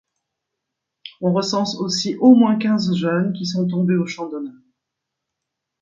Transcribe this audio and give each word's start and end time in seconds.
On 1.21 1.31
recense 1.31 1.75
aussi 1.79 2.15
au 2.15 2.33
moins 2.33 2.57
quinze 2.57 2.95
jeunes 2.97 3.33
qui 3.33 3.45
sont 3.45 3.67
tombés 3.67 3.93
au 3.97 4.07
champ 4.07 4.27
d'honneur. 4.27 4.59